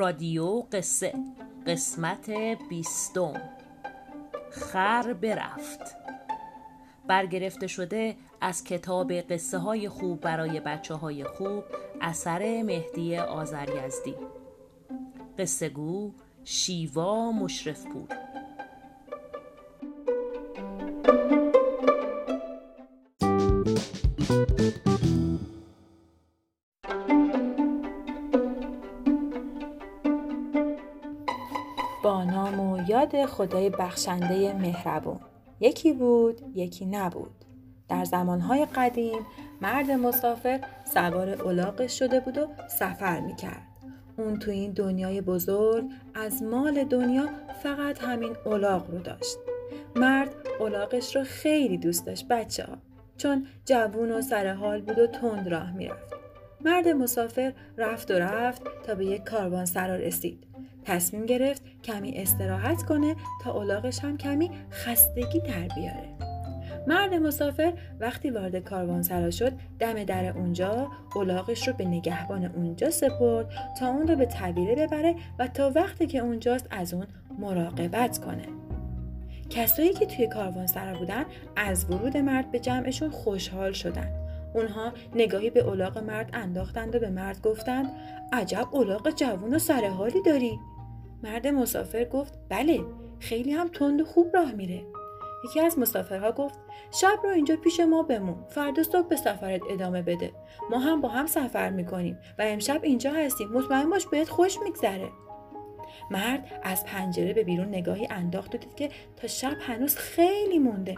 رادیو 0.00 0.60
قصه 0.72 1.14
قسمت 1.66 2.30
بیستم. 2.68 3.40
خر 4.50 5.12
برفت. 5.12 5.80
برگرفته 7.06 7.66
شده 7.66 8.16
از 8.40 8.64
کتاب 8.64 9.12
قصه 9.12 9.58
های 9.58 9.88
خوب 9.88 10.20
برای 10.20 10.60
بچه 10.60 10.94
های 10.94 11.24
خوب 11.24 11.64
اثر 12.00 12.62
مهدی 12.62 13.16
آزریزدی 13.16 14.14
قصه 15.38 15.68
گو 15.68 16.12
شیوا 16.44 17.32
مشرف 17.32 17.86
با 32.02 32.24
نام 32.24 32.60
و 32.60 32.88
یاد 32.88 33.26
خدای 33.26 33.70
بخشنده 33.70 34.54
مهربون. 34.54 35.20
یکی 35.60 35.92
بود 35.92 36.40
یکی 36.54 36.86
نبود. 36.86 37.44
در 37.88 38.04
زمانهای 38.04 38.66
قدیم 38.74 39.26
مرد 39.60 39.90
مسافر 39.90 40.60
سوار 40.94 41.48
الاغش 41.48 41.98
شده 41.98 42.20
بود 42.20 42.38
و 42.38 42.46
سفر 42.68 43.20
می‌کرد. 43.20 43.62
اون 44.16 44.38
تو 44.38 44.50
این 44.50 44.72
دنیای 44.72 45.20
بزرگ 45.20 45.84
از 46.14 46.42
مال 46.42 46.84
دنیا 46.84 47.28
فقط 47.62 47.98
همین 47.98 48.36
الاغ 48.46 48.90
رو 48.90 48.98
داشت. 48.98 49.36
مرد 49.96 50.34
الاغش 50.60 51.16
رو 51.16 51.24
خیلی 51.24 51.78
دوست 51.78 52.06
داشت 52.06 52.28
بچه 52.28 52.64
ها 52.64 52.76
چون 53.16 53.46
جوون 53.64 54.12
و 54.12 54.22
سرحال 54.22 54.80
بود 54.80 54.98
و 54.98 55.06
تند 55.06 55.48
راه 55.48 55.72
می‌رفت. 55.72 56.14
مرد 56.60 56.88
مسافر 56.88 57.52
رفت 57.76 58.10
و 58.10 58.14
رفت 58.14 58.62
تا 58.86 58.94
به 58.94 59.06
یک 59.06 59.24
کاروان 59.24 59.64
سرا 59.64 59.96
رسید. 59.96 60.46
تصمیم 60.84 61.26
گرفت 61.26 61.62
کمی 61.84 62.12
استراحت 62.16 62.82
کنه 62.82 63.16
تا 63.44 63.52
الاغش 63.60 63.98
هم 63.98 64.16
کمی 64.16 64.50
خستگی 64.70 65.40
در 65.40 65.68
بیاره. 65.74 66.08
مرد 66.86 67.14
مسافر 67.14 67.72
وقتی 68.00 68.30
وارد 68.30 68.56
کاروانسرا 68.56 69.30
شد 69.30 69.52
دم 69.78 70.04
در 70.04 70.38
اونجا 70.38 70.88
الاغش 71.16 71.68
رو 71.68 71.74
به 71.74 71.84
نگهبان 71.84 72.44
اونجا 72.44 72.90
سپرد 72.90 73.46
تا 73.78 73.88
اون 73.88 74.08
رو 74.08 74.16
به 74.16 74.26
طویله 74.26 74.86
ببره 74.86 75.14
و 75.38 75.48
تا 75.48 75.72
وقتی 75.74 76.06
که 76.06 76.18
اونجاست 76.18 76.66
از 76.70 76.94
اون 76.94 77.06
مراقبت 77.38 78.18
کنه. 78.18 78.44
کسایی 79.50 79.92
که 79.92 80.06
توی 80.06 80.26
کاروانسرا 80.26 80.98
بودن 80.98 81.24
از 81.56 81.90
ورود 81.90 82.16
مرد 82.16 82.50
به 82.50 82.58
جمعشون 82.58 83.10
خوشحال 83.10 83.72
شدن. 83.72 84.29
اونها 84.54 84.92
نگاهی 85.14 85.50
به 85.50 85.68
الاغ 85.68 85.98
مرد 85.98 86.30
انداختند 86.32 86.94
و 86.94 86.98
به 86.98 87.10
مرد 87.10 87.42
گفتند 87.42 87.90
عجب 88.32 88.74
الاغ 88.74 89.10
جوون 89.10 89.54
و 89.54 89.58
سرحالی 89.58 90.22
داری. 90.22 90.58
مرد 91.22 91.46
مسافر 91.46 92.04
گفت 92.04 92.38
بله 92.48 92.80
خیلی 93.18 93.52
هم 93.52 93.68
تند 93.68 94.00
و 94.00 94.04
خوب 94.04 94.36
راه 94.36 94.52
میره. 94.52 94.82
یکی 95.44 95.60
از 95.60 95.78
مسافرها 95.78 96.32
گفت 96.32 96.58
شب 97.00 97.18
رو 97.24 97.30
اینجا 97.30 97.56
پیش 97.56 97.80
ما 97.80 98.02
بمون 98.02 98.44
فردا 98.48 98.82
صبح 98.82 99.08
به 99.08 99.16
سفرت 99.16 99.60
ادامه 99.70 100.02
بده. 100.02 100.32
ما 100.70 100.78
هم 100.78 101.00
با 101.00 101.08
هم 101.08 101.26
سفر 101.26 101.70
می‌کنیم 101.70 102.18
و 102.38 102.42
امشب 102.42 102.80
اینجا 102.82 103.12
هستیم. 103.12 103.48
مطمئن 103.48 103.90
باش 103.90 104.06
بهت 104.06 104.28
خوش 104.28 104.58
میگذره. 104.64 105.08
مرد 106.10 106.60
از 106.62 106.84
پنجره 106.84 107.32
به 107.32 107.44
بیرون 107.44 107.68
نگاهی 107.68 108.08
انداخت 108.10 108.54
و 108.54 108.58
دید 108.58 108.74
که 108.74 108.88
تا 109.16 109.26
شب 109.26 109.56
هنوز 109.60 109.96
خیلی 109.96 110.58
مونده. 110.58 110.94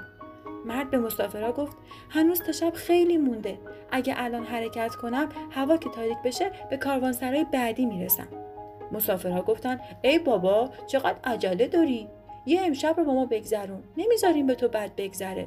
مرد 0.65 0.91
به 0.91 0.99
مسافرها 0.99 1.53
گفت 1.53 1.77
هنوز 2.11 2.43
تا 2.43 2.53
شب 2.53 2.73
خیلی 2.75 3.17
مونده. 3.17 3.59
اگه 3.91 4.15
الان 4.17 4.45
حرکت 4.45 4.95
کنم 4.95 5.29
هوا 5.51 5.77
که 5.77 5.91
تاریک 5.91 6.19
بشه 6.25 6.51
به 6.71 6.77
کاروانسرای 6.77 7.47
بعدی 7.53 7.87
می‌رسم. 7.87 8.29
مسافرها 8.93 9.43
گفتن 9.43 9.81
ای 10.03 10.19
بابا 10.19 10.71
چقدر 10.87 11.17
عجله 11.25 11.69
داری؟ 11.69 12.09
یه 12.47 12.63
امشب 12.63 12.95
رو 12.97 13.05
با 13.05 13.15
ما 13.15 13.27
بگذرون. 13.27 13.83
نمی‌ذاریم 13.97 14.47
به 14.47 14.55
تو 14.55 14.69
بد 14.69 14.95
بگذره. 14.97 15.47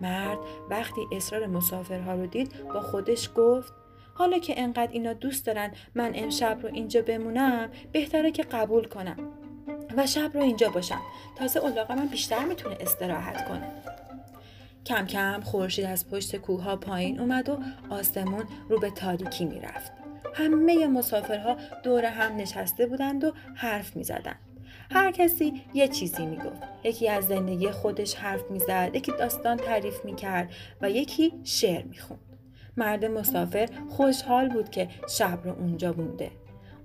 مرد 0.00 0.38
وقتی 0.70 1.00
اصرار 1.12 1.46
مسافرها 1.46 2.14
رو 2.14 2.26
دید 2.26 2.52
با 2.74 2.80
خودش 2.80 3.30
گفت 3.36 3.72
حالا 4.14 4.38
که 4.38 4.60
انقدر 4.60 4.92
اینا 4.92 5.12
دوست 5.12 5.46
دارن 5.46 5.72
من 5.94 6.12
امشب 6.14 6.58
رو 6.62 6.68
اینجا 6.72 7.02
بمونم 7.02 7.70
بهتره 7.92 8.30
که 8.30 8.42
قبول 8.42 8.84
کنم 8.84 9.16
و 9.96 10.06
شب 10.06 10.30
رو 10.34 10.40
اینجا 10.40 10.70
باشم. 10.70 11.00
تازه 11.36 11.64
الاغ 11.64 11.92
من 11.92 12.06
بیشتر 12.06 12.44
می‌تونه 12.44 12.76
استراحت 12.80 13.48
کنه. 13.48 13.72
کم 14.86 15.06
کم 15.06 15.40
خورشید 15.40 15.84
از 15.84 16.08
پشت 16.08 16.36
کوه 16.36 16.76
پایین 16.76 17.20
اومد 17.20 17.48
و 17.48 17.58
آسمون 17.90 18.44
رو 18.68 18.80
به 18.80 18.90
تاریکی 18.90 19.44
می‌رفت 19.44 19.92
همه 20.34 20.86
مسافرها 20.86 21.56
دور 21.82 22.04
هم 22.04 22.36
نشسته 22.36 22.86
بودند 22.86 23.24
و 23.24 23.32
حرف 23.54 23.96
می 23.96 24.04
زدند. 24.04 24.38
هر 24.90 25.12
کسی 25.12 25.62
یه 25.74 25.88
چیزی 25.88 26.26
می 26.26 26.36
گفت. 26.36 26.62
یکی 26.84 27.08
از 27.08 27.24
زندگی 27.26 27.70
خودش 27.70 28.14
حرف 28.14 28.50
می 28.50 28.58
زد، 28.58 28.90
یکی 28.94 29.12
داستان 29.12 29.56
تعریف 29.56 30.04
می 30.04 30.14
کرد 30.14 30.50
و 30.80 30.90
یکی 30.90 31.32
شعر 31.44 31.82
می 31.82 31.98
خوند. 31.98 32.20
مرد 32.76 33.04
مسافر 33.04 33.68
خوشحال 33.88 34.48
بود 34.48 34.70
که 34.70 34.88
شب 35.08 35.38
رو 35.44 35.50
اونجا 35.50 35.92
بونده. 35.92 36.30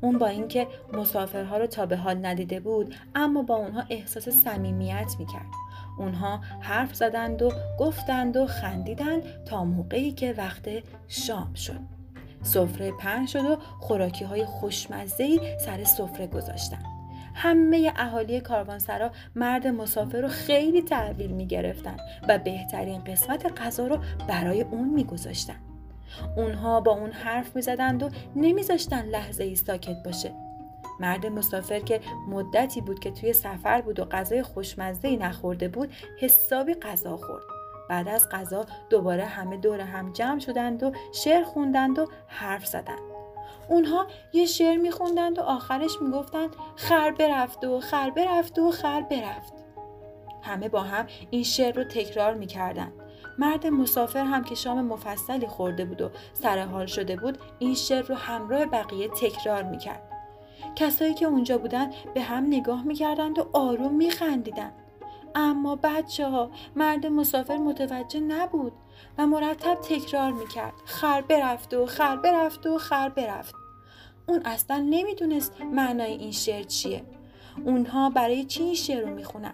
اون 0.01 0.17
با 0.17 0.27
اینکه 0.27 0.67
مسافرها 0.93 1.57
رو 1.57 1.67
تا 1.67 1.85
به 1.85 1.97
حال 1.97 2.25
ندیده 2.25 2.59
بود 2.59 2.95
اما 3.15 3.41
با 3.41 3.55
اونها 3.55 3.83
احساس 3.89 4.29
صمیمیت 4.29 5.15
می‌کرد 5.19 5.47
اونها 5.97 6.41
حرف 6.61 6.95
زدند 6.95 7.41
و 7.41 7.51
گفتند 7.79 8.37
و 8.37 8.47
خندیدند 8.47 9.43
تا 9.45 9.65
موقعی 9.65 10.11
که 10.11 10.33
وقت 10.37 10.69
شام 11.07 11.53
شد 11.53 11.79
سفره 12.43 12.91
پهن 12.91 13.25
شد 13.25 13.45
و 13.45 13.57
خوراکی 13.79 14.25
های 14.25 14.45
خوشمزهی 14.45 15.39
سر 15.59 15.83
سفره 15.83 16.27
گذاشتن 16.27 16.83
همه 17.35 17.93
اهالی 17.95 18.41
کاروانسرا 18.41 19.11
مرد 19.35 19.67
مسافر 19.67 20.21
رو 20.21 20.27
خیلی 20.27 20.81
تحویل 20.81 21.31
می 21.31 21.47
گرفتن 21.47 21.97
و 22.27 22.37
بهترین 22.37 23.03
قسمت 23.03 23.61
غذا 23.61 23.87
رو 23.87 23.97
برای 24.27 24.61
اون 24.61 24.89
می 24.89 25.03
گذاشتن. 25.03 25.55
اونها 26.37 26.81
با 26.81 26.91
اون 26.91 27.11
حرف 27.11 27.55
می 27.55 27.61
زدند 27.61 28.03
و 28.03 28.09
نمیذاشتن 28.35 29.05
لحظه 29.05 29.43
ای 29.43 29.55
ساکت 29.55 30.03
باشه. 30.05 30.31
مرد 30.99 31.25
مسافر 31.25 31.79
که 31.79 32.01
مدتی 32.27 32.81
بود 32.81 32.99
که 32.99 33.11
توی 33.11 33.33
سفر 33.33 33.81
بود 33.81 33.99
و 33.99 34.05
غذای 34.05 34.43
خوشمزه 34.43 35.07
ای 35.07 35.17
نخورده 35.17 35.67
بود 35.67 35.93
حسابی 36.19 36.73
غذا 36.73 37.17
خورد. 37.17 37.43
بعد 37.89 38.07
از 38.07 38.29
غذا 38.29 38.65
دوباره 38.89 39.25
همه 39.25 39.57
دور 39.57 39.79
هم 39.79 40.11
جمع 40.11 40.39
شدند 40.39 40.83
و 40.83 40.91
شعر 41.11 41.43
خوندند 41.43 41.99
و 41.99 42.07
حرف 42.27 42.65
زدند. 42.65 42.99
اونها 43.69 44.07
یه 44.33 44.45
شعر 44.45 44.77
میخوندند 44.77 45.39
و 45.39 45.41
آخرش 45.41 46.01
می‌گفتند 46.01 46.55
خر 46.75 47.11
برفت 47.11 47.63
و 47.63 47.79
خر 47.79 48.09
برفت 48.09 48.59
و 48.59 48.71
خر 48.71 49.01
برفت. 49.01 49.53
همه 50.41 50.69
با 50.69 50.81
هم 50.81 51.07
این 51.29 51.43
شعر 51.43 51.75
رو 51.75 51.83
تکرار 51.83 52.33
می‌کردند. 52.33 52.93
مرد 53.37 53.67
مسافر 53.67 54.23
هم 54.23 54.43
که 54.43 54.55
شام 54.55 54.85
مفصلی 54.85 55.47
خورده 55.47 55.85
بود 55.85 56.01
و 56.01 56.09
سر 56.33 56.65
حال 56.65 56.85
شده 56.85 57.15
بود 57.15 57.37
این 57.59 57.75
شعر 57.75 58.05
رو 58.05 58.15
همراه 58.15 58.65
بقیه 58.65 59.07
تکرار 59.07 59.63
می‌کرد. 59.63 60.14
کسایی 60.75 61.13
که 61.13 61.25
اونجا 61.25 61.57
بودن 61.57 61.91
به 62.13 62.21
هم 62.21 62.45
نگاه 62.45 62.83
می‌کردند 62.83 63.39
و 63.39 63.49
آروم 63.53 63.95
میخندیدند. 63.95 64.73
اما 65.35 65.75
بچه 65.75 66.29
ها 66.29 66.51
مرد 66.75 67.05
مسافر 67.05 67.57
متوجه 67.57 68.19
نبود 68.19 68.73
و 69.17 69.27
مرتب 69.27 69.75
تکرار 69.75 70.31
می‌کرد. 70.31 70.73
خر 70.85 71.21
برفت 71.21 71.73
و 71.73 71.85
خر 71.85 72.15
برفت 72.15 72.67
و 72.67 72.77
خر 72.77 73.09
برفت. 73.09 73.55
اون 74.27 74.41
اصلا 74.45 74.77
نمی‌دونست 74.77 75.61
معنای 75.61 76.11
این 76.11 76.31
شعر 76.31 76.63
چیه. 76.63 77.03
اونها 77.65 78.09
برای 78.09 78.43
چی 78.43 78.63
این 78.63 78.73
شعر 78.73 79.01
رو 79.01 79.15
می‌خونن؟ 79.15 79.53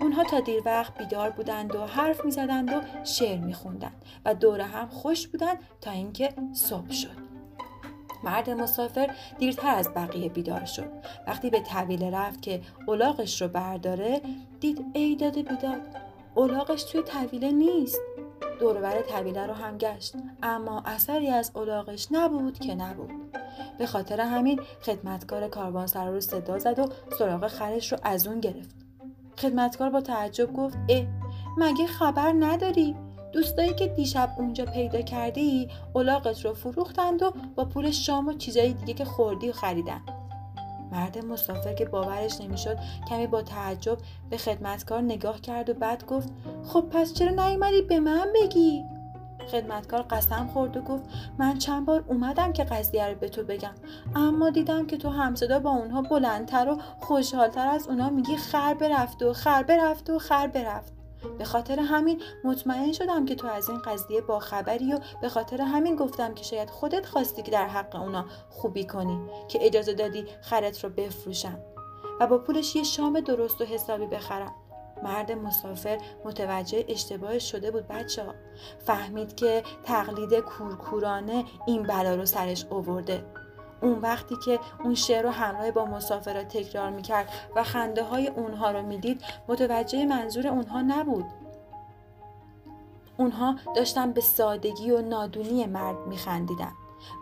اونها 0.00 0.24
تا 0.24 0.40
دیر 0.40 0.62
وقت 0.66 0.98
بیدار 0.98 1.30
بودند 1.30 1.74
و 1.74 1.86
حرف 1.86 2.24
می‌زدند 2.24 2.72
و 2.72 3.04
شعر 3.04 3.38
میخوندند 3.38 4.04
و 4.24 4.34
دور 4.34 4.60
هم 4.60 4.88
خوش 4.88 5.28
بودند 5.28 5.58
تا 5.80 5.90
اینکه 5.90 6.34
صبح 6.54 6.90
شد. 6.90 7.29
مرد 8.24 8.50
مسافر 8.50 9.10
دیرتر 9.38 9.74
از 9.74 9.88
بقیه 9.94 10.28
بیدار 10.28 10.64
شد. 10.64 10.90
وقتی 11.26 11.50
به 11.50 11.60
طویله 11.60 12.10
رفت 12.10 12.42
که 12.42 12.60
الاغش 12.88 13.42
رو 13.42 13.48
برداره 13.48 14.20
دید 14.60 14.84
ای 14.92 15.16
داده 15.16 15.42
بیداد 15.42 15.80
الاغش 16.36 16.84
توی 16.84 17.02
طویله 17.02 17.52
نیست. 17.52 18.00
دوربر 18.60 19.02
طویله 19.02 19.46
رو 19.46 19.52
هم 19.52 19.78
گشت 19.78 20.14
اما 20.42 20.82
اثری 20.86 21.28
از 21.28 21.52
الاغش 21.56 22.08
نبود 22.10 22.58
که 22.58 22.74
نبود. 22.74 23.10
به 23.78 23.86
خاطر 23.86 24.20
همین 24.20 24.60
خدمتکار 24.82 25.48
کاروانسرا 25.48 26.10
رو 26.10 26.20
صدا 26.20 26.58
زد 26.58 26.78
و 26.78 26.88
سراغ 27.18 27.48
خرش 27.48 27.92
رو 27.92 27.98
از 28.02 28.26
اون 28.26 28.40
گرفت. 28.40 28.74
خدمتکار 29.38 29.90
با 29.90 30.00
تعجب 30.00 30.52
گفت 30.52 30.78
اه 30.88 31.06
مگه 31.58 31.86
خبر 31.86 32.34
نداری؟ 32.40 32.96
دوستایی 33.32 33.74
که 33.74 33.86
دیشب 33.86 34.30
اونجا 34.38 34.64
پیدا 34.64 35.02
کردی 35.02 35.68
الاغت 35.94 36.44
رو 36.44 36.54
فروختند 36.54 37.22
و 37.22 37.32
با 37.54 37.64
پول 37.64 37.90
شام 37.90 38.28
و 38.28 38.32
چیزای 38.32 38.72
دیگه 38.72 38.94
که 38.94 39.04
خوردی 39.04 39.48
و 39.48 39.52
خریدن. 39.52 40.00
مرد 40.92 41.24
مسافر 41.24 41.74
که 41.74 41.84
باورش 41.84 42.40
نمی‌شد 42.40 42.78
کمی 43.08 43.26
با 43.26 43.42
تعجب 43.42 43.98
به 44.30 44.36
خدمتکار 44.36 45.02
نگاه 45.02 45.40
کرد 45.40 45.70
و 45.70 45.74
بعد 45.74 46.06
گفت 46.06 46.28
خب 46.64 46.80
پس 46.80 47.14
چرا 47.14 47.30
نیومدی 47.30 47.82
به 47.82 48.00
من 48.00 48.26
بگی؟ 48.34 48.84
خدمتکار 49.50 50.02
قسم 50.02 50.46
خورد 50.52 50.76
و 50.76 50.80
گفت 50.80 51.04
من 51.38 51.58
چند 51.58 51.86
بار 51.86 52.04
اومدم 52.08 52.52
که 52.52 52.64
قضیه 52.64 53.08
رو 53.08 53.14
به 53.14 53.28
تو 53.28 53.42
بگم 53.42 53.74
اما 54.14 54.50
دیدم 54.50 54.86
که 54.86 54.96
تو 54.96 55.08
همصدا 55.08 55.58
با 55.58 55.70
اونها 55.70 56.02
بلندتر 56.02 56.68
و 56.68 56.78
خوشحالتر 57.00 57.66
از 57.66 57.88
اونها 57.88 58.10
میگی 58.10 58.36
خر 58.36 58.74
برفت 58.74 59.22
و 59.22 59.32
خر 59.32 59.62
برفت 59.62 60.10
و 60.10 60.18
خر 60.18 60.46
برفت. 60.46 60.99
به 61.38 61.44
خاطر 61.44 61.80
همین 61.80 62.22
مطمئن 62.44 62.92
شدم 62.92 63.24
که 63.24 63.34
تو 63.34 63.46
از 63.46 63.68
این 63.68 63.78
قضیه 63.78 64.20
با 64.20 64.38
خبری 64.38 64.92
و 64.92 64.98
به 65.22 65.28
خاطر 65.28 65.60
همین 65.60 65.96
گفتم 65.96 66.34
که 66.34 66.44
شاید 66.44 66.70
خودت 66.70 67.06
خواستی 67.06 67.42
که 67.42 67.50
در 67.50 67.68
حق 67.68 67.96
اونا 67.96 68.24
خوبی 68.48 68.86
کنی 68.86 69.20
که 69.48 69.66
اجازه 69.66 69.94
دادی 69.94 70.24
خرت 70.42 70.84
رو 70.84 70.90
بفروشم 70.90 71.58
و 72.20 72.26
با 72.26 72.38
پولش 72.38 72.76
یه 72.76 72.82
شام 72.82 73.20
درست 73.20 73.60
و 73.60 73.64
حسابی 73.64 74.06
بخرم 74.06 74.54
مرد 75.02 75.32
مسافر 75.32 75.98
متوجه 76.24 76.84
اشتباه 76.88 77.38
شده 77.38 77.70
بود 77.70 77.88
بچه 77.88 78.24
ها. 78.24 78.34
فهمید 78.78 79.36
که 79.36 79.62
تقلید 79.84 80.34
کورکورانه 80.34 81.44
این 81.66 81.82
بلا 81.82 82.14
رو 82.14 82.26
سرش 82.26 82.66
اوورده 82.70 83.24
اون 83.82 83.98
وقتی 83.98 84.36
که 84.44 84.60
اون 84.84 84.94
شعر 84.94 85.22
رو 85.22 85.30
همراه 85.30 85.70
با 85.70 85.84
مسافرات 85.84 86.48
تکرار 86.48 86.90
می‌کرد 86.90 87.28
و 87.56 87.64
خنده 87.64 88.04
های 88.04 88.28
اونها 88.28 88.70
رو 88.70 88.82
می‌دید 88.82 89.22
متوجه 89.48 90.06
منظور 90.06 90.46
اونها 90.46 90.82
نبود. 90.82 91.26
اونها 93.16 93.56
داشتن 93.76 94.12
به 94.12 94.20
سادگی 94.20 94.90
و 94.90 95.00
نادونی 95.00 95.66
مرد 95.66 96.06
میخندیدن 96.06 96.72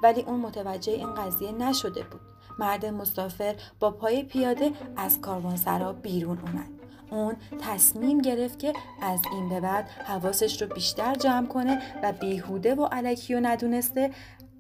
ولی 0.02 0.22
اون 0.22 0.40
متوجه 0.40 0.92
این 0.92 1.14
قضیه 1.14 1.52
نشده 1.52 2.02
بود. 2.02 2.20
مرد 2.58 2.86
مسافر 2.86 3.54
با 3.80 3.90
پای 3.90 4.22
پیاده 4.22 4.70
از 4.96 5.20
کاروانسرا 5.20 5.92
بیرون 5.92 6.38
اومد. 6.38 6.68
اون 7.10 7.36
تصمیم 7.60 8.18
گرفت 8.18 8.58
که 8.58 8.72
از 9.02 9.20
این 9.32 9.48
به 9.48 9.60
بعد 9.60 9.88
حواسش 9.88 10.62
رو 10.62 10.68
بیشتر 10.68 11.14
جمع 11.14 11.46
کنه 11.46 11.82
و 12.02 12.12
بیهوده 12.12 12.74
و 12.74 12.84
علکی 12.84 13.34
و 13.34 13.40
ندونسته 13.40 14.10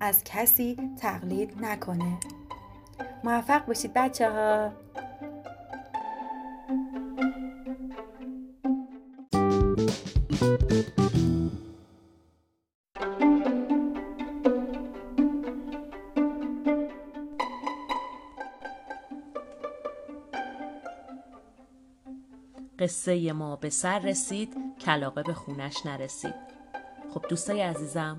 از 0.00 0.24
کسی 0.24 0.76
تقلید 1.00 1.64
نکنه. 1.64 2.18
موفق 3.24 3.66
باشید 3.66 3.92
بچه 3.94 4.30
ها 4.30 4.72
قصه 22.78 23.32
ما 23.32 23.56
به 23.56 23.70
سر 23.70 23.98
رسید 23.98 24.56
کلاقه 24.80 25.22
به 25.22 25.34
خونش 25.34 25.86
نرسید. 25.86 26.34
خب 27.14 27.24
دوستای 27.28 27.60
عزیزم 27.62 28.18